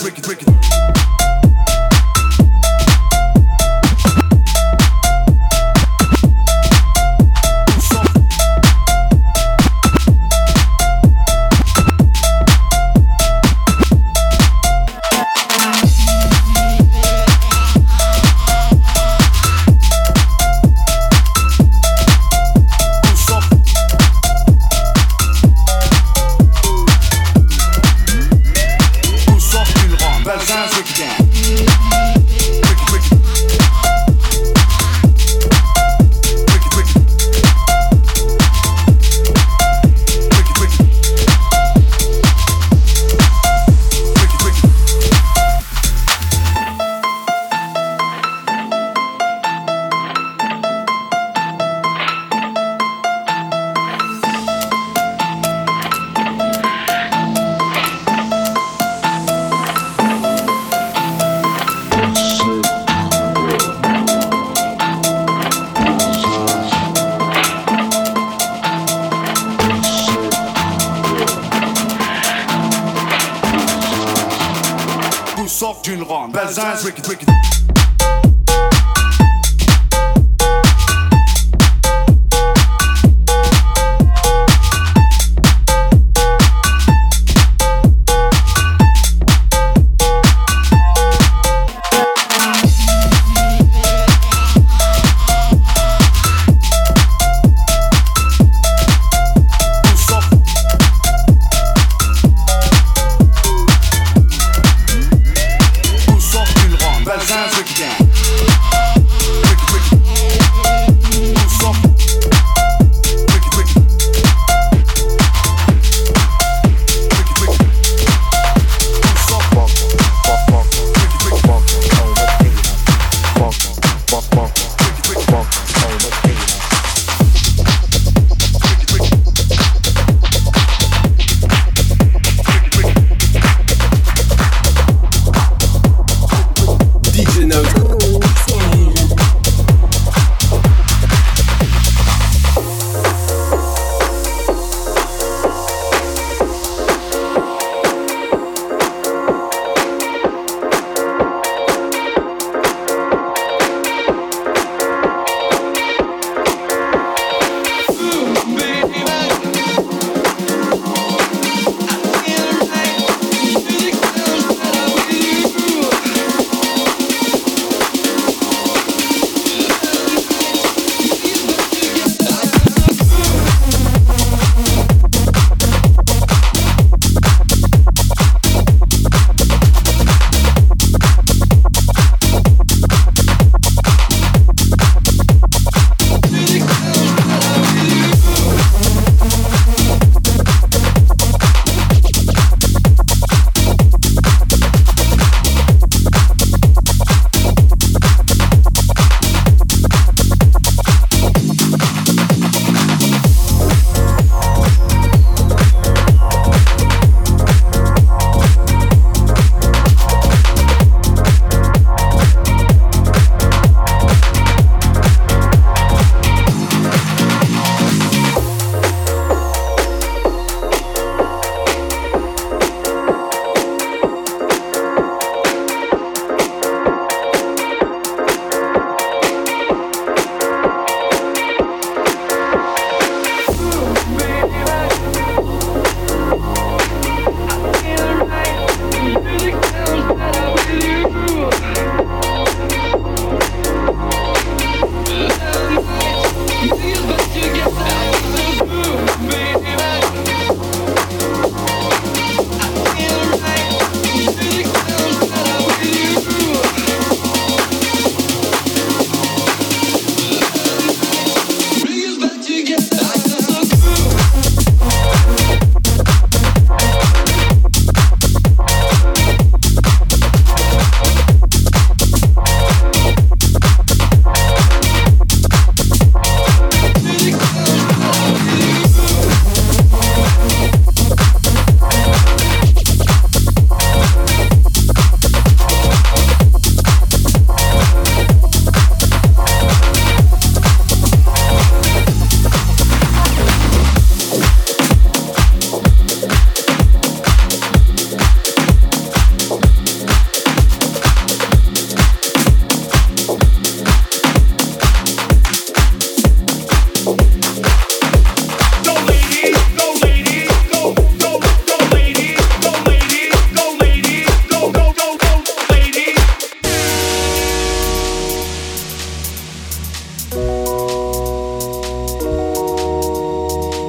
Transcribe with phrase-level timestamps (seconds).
[0.00, 1.19] ronde, Balzaz, Ricky, Ricky.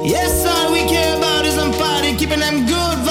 [0.04, 1.72] Yes, all we care about is I'm
[2.18, 3.01] keeping them good.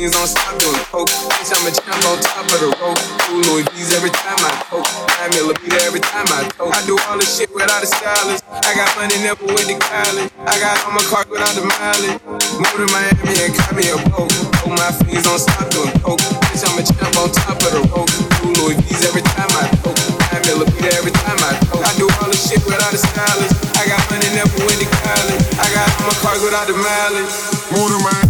[0.00, 1.12] things don't stop doing coke.
[1.36, 2.96] Bitch, I'm a champ on top of the rope.
[3.28, 4.88] Two Louis V's every time I coke.
[4.88, 6.72] Time Miller be there every time I coke.
[6.72, 8.40] I do all this shit without a stylist.
[8.64, 10.32] I got money never went to college.
[10.48, 12.16] I got all my car without the mileage.
[12.56, 14.32] Move to Miami and got me a boat.
[14.64, 16.24] Oh, my things don't stop doing coke.
[16.48, 18.08] Bitch, I'm a champ on top of the rope.
[18.40, 20.00] Two Louis V's every time I coke.
[20.32, 21.84] Time Miller be there every time I coke.
[21.84, 23.52] I do all this shit without a stylist.
[23.76, 25.44] I got money never went to college.
[25.60, 27.28] I got all my car without the mileage.
[27.68, 28.29] Move to Miami.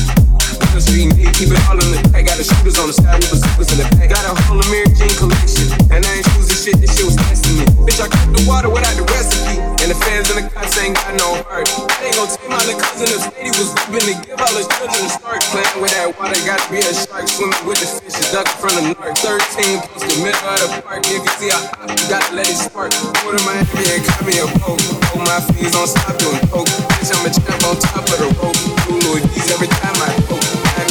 [0.91, 2.27] G keep it all in the pack.
[2.27, 4.11] Got the shooters on the side with the in the back.
[4.11, 5.71] Got a whole American collection.
[5.87, 7.63] And I ain't choosing shit, this shit was testing.
[7.87, 9.55] Bitch, I cooked the water without the recipe.
[9.79, 11.71] And the fans and the cops ain't got no heart.
[12.03, 13.07] They ain't gon' take my little cousin.
[13.07, 15.39] This lady was ripping to give all his children a start.
[15.55, 17.23] Playing with that water, gotta be a shark.
[17.23, 19.15] Swimming with the fish, a duck from the north.
[19.23, 21.07] 13 plus the middle of the park.
[21.07, 22.91] If you see a you gotta let it spark.
[23.23, 24.83] Go to Miami yeah, cut me a poke.
[25.15, 26.67] Hold my fees on stop doing coke.
[26.99, 28.59] Bitch, I'm a champ on top of the rope.
[28.83, 30.60] Two Louis V's every time I poke.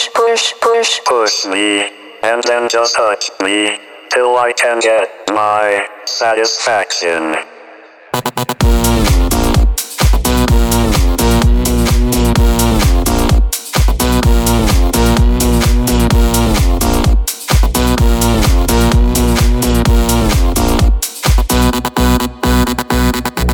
[0.00, 1.90] push, push, push, push me,
[2.22, 3.76] and then just touch me,
[4.10, 7.36] till I can get my satisfaction.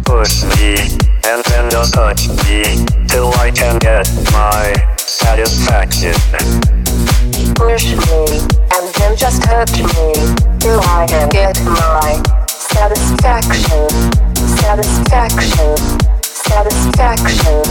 [0.05, 0.77] Push me,
[1.25, 4.96] and then just touch me, till I can get my
[5.27, 6.15] satisfaction,
[7.57, 8.39] Push me,
[8.71, 10.15] and then just hurt me,
[10.87, 12.23] I get my
[12.71, 13.89] satisfaction,
[14.63, 15.77] satisfaction,
[16.31, 17.65] satisfaction,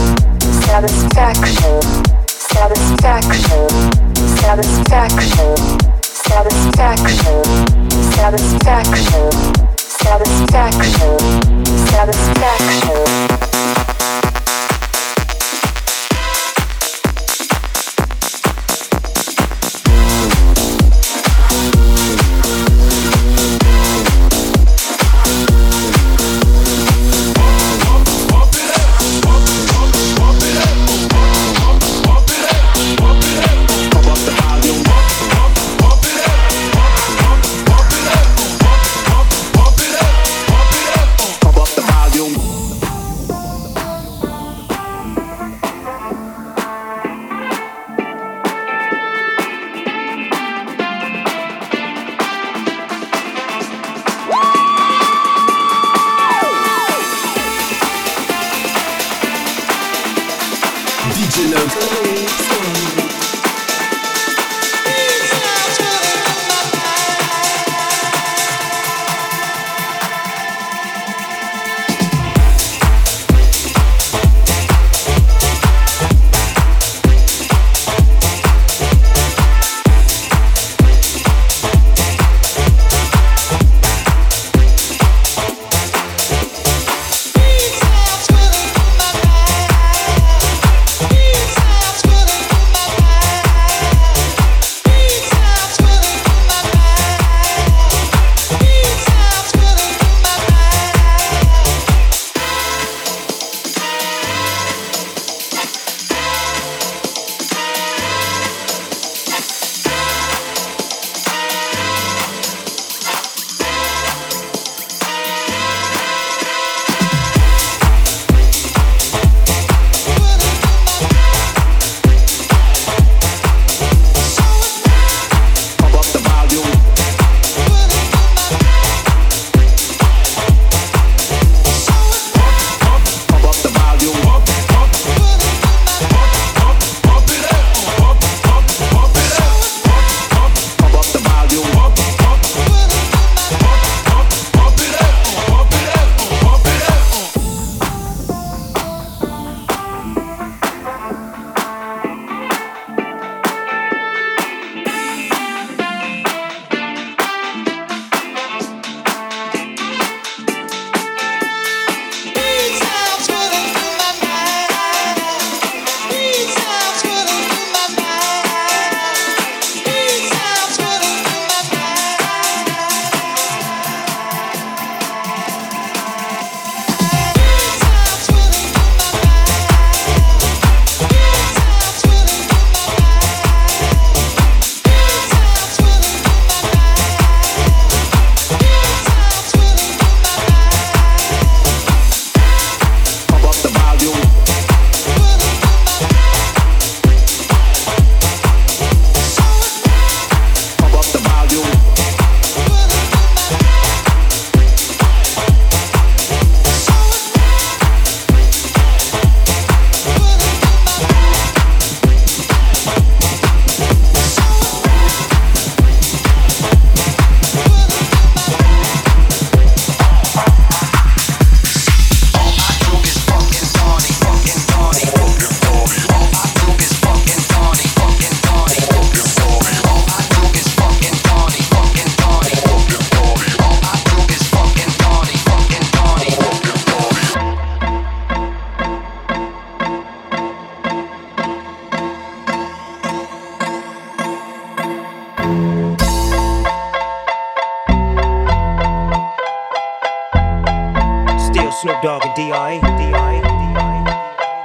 [0.68, 1.80] satisfaction,
[2.52, 3.68] satisfaction,
[4.36, 5.56] satisfaction,
[6.28, 7.44] satisfaction,
[8.12, 9.30] satisfaction,
[10.04, 11.18] satisfaction,
[11.88, 13.15] satisfaction.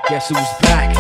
[0.10, 0.91] Guess who's back?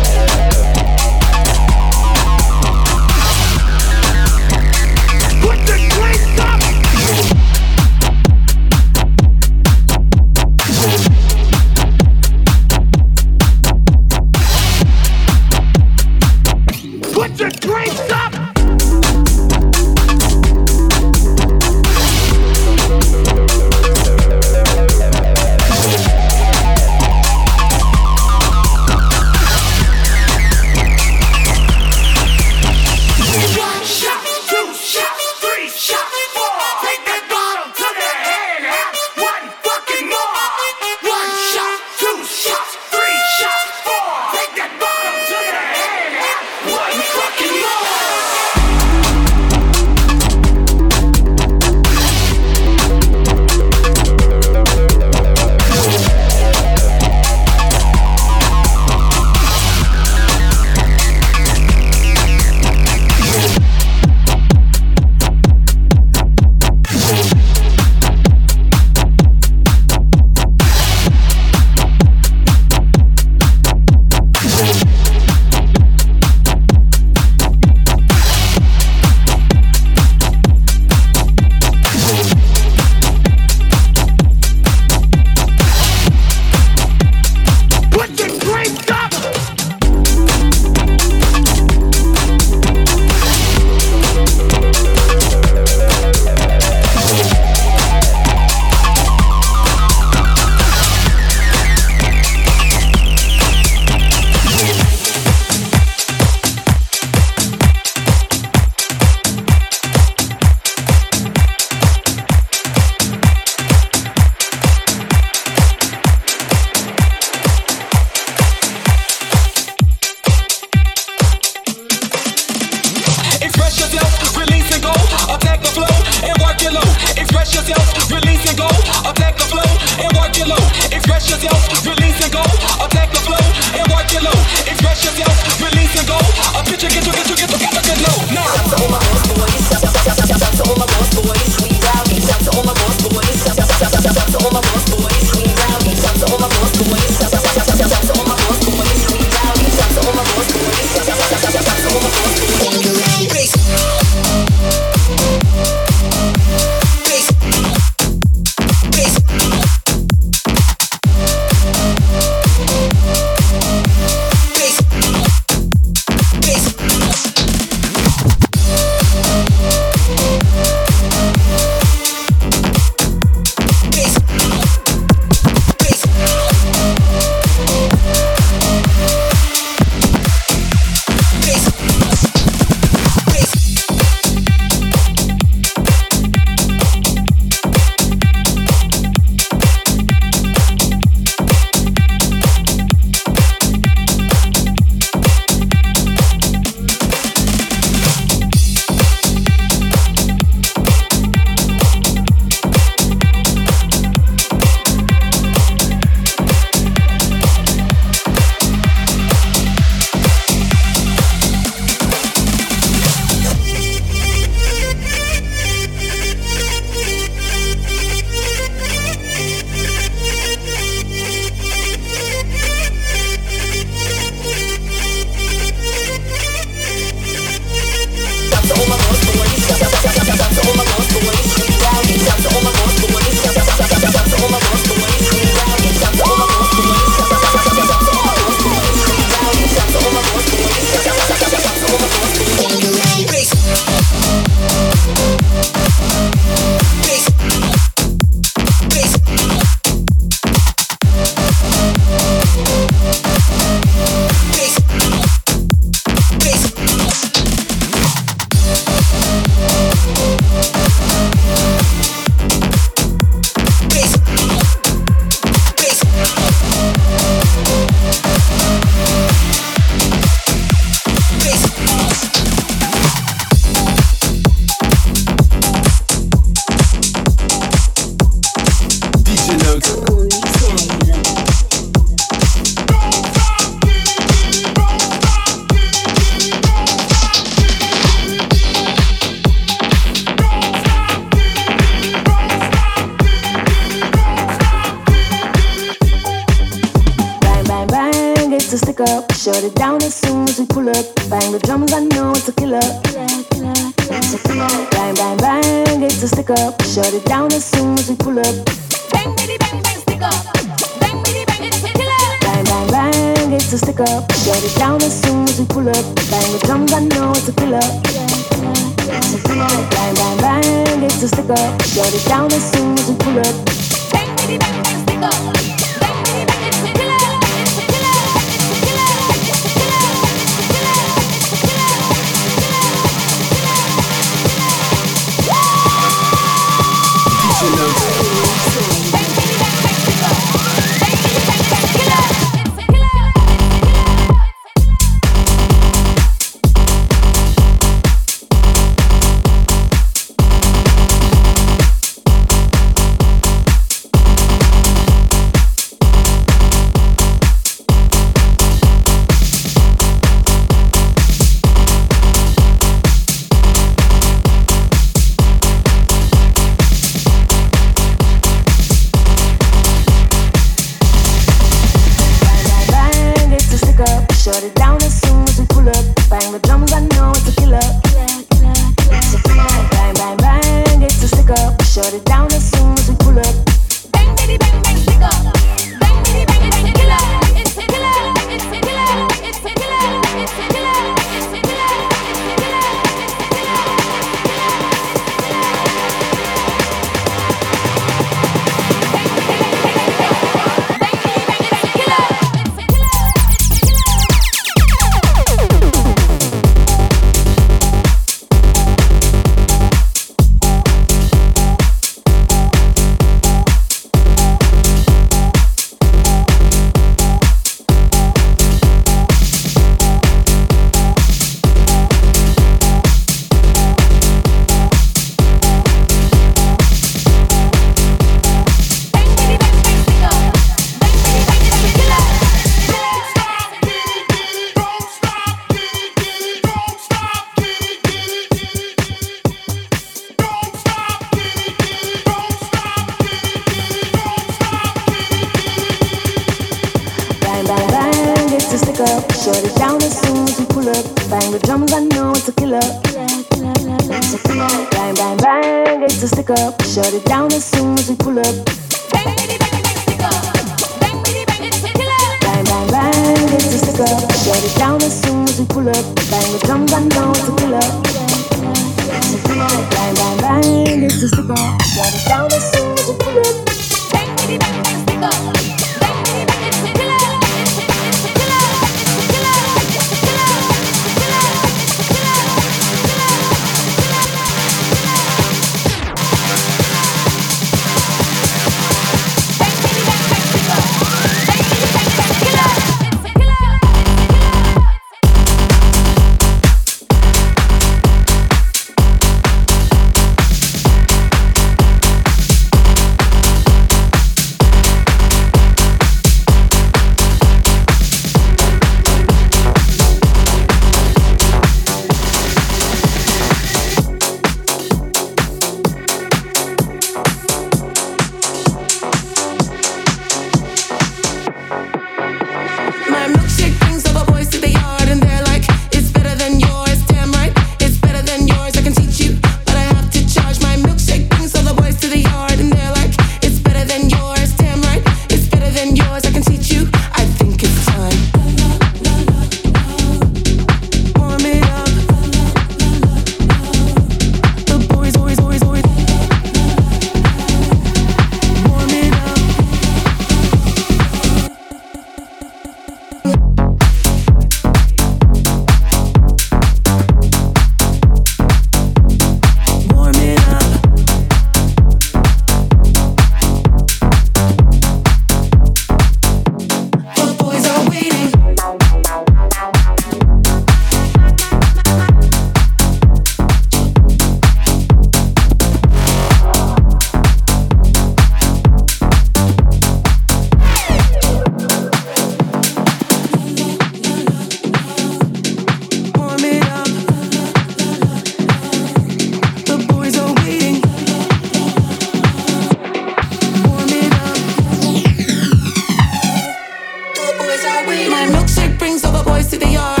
[599.51, 600.00] to the yard.